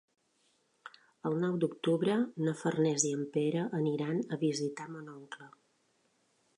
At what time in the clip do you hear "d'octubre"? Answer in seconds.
1.63-2.15